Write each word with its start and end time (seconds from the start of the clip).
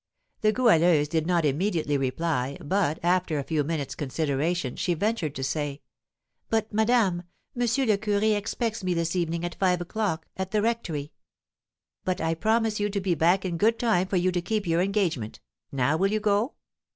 The 0.41 0.51
Goualeuse 0.51 1.07
did 1.07 1.27
not 1.27 1.45
immediately 1.45 1.95
reply, 1.95 2.57
but, 2.59 2.97
after 3.03 3.37
a 3.37 3.43
few 3.43 3.63
minutes' 3.63 3.93
consideration, 3.93 4.75
she 4.75 4.95
ventured 4.95 5.35
to 5.35 5.43
say: 5.43 5.81
"But, 6.49 6.73
madame, 6.73 7.19
M. 7.55 7.61
le 7.61 7.65
Curé 7.99 8.35
expects 8.35 8.83
me 8.83 8.95
this 8.95 9.15
evening, 9.15 9.45
at 9.45 9.53
five 9.59 9.79
o'clock, 9.79 10.25
at 10.35 10.49
the 10.49 10.63
rectory." 10.63 11.11
"But 12.03 12.19
I 12.19 12.33
promise 12.33 12.79
you 12.79 12.89
to 12.89 12.99
be 12.99 13.13
back 13.13 13.45
in 13.45 13.57
good 13.57 13.77
time 13.77 14.07
for 14.07 14.17
you 14.17 14.31
to 14.31 14.41
keep 14.41 14.65
your 14.65 14.81
engagement; 14.81 15.39
now 15.71 15.97
will 15.97 16.11
you 16.11 16.19
go?" 16.19 16.55